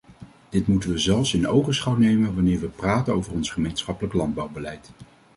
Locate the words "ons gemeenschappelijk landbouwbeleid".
3.33-4.91